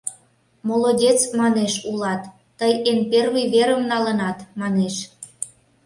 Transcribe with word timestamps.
—Молодец, 0.67 1.19
манеш, 1.39 1.73
улат, 1.89 2.21
тый 2.59 2.73
эн 2.89 2.99
первый 3.11 3.45
верым 3.53 3.81
налынат, 3.91 4.37
манеш. 4.59 4.95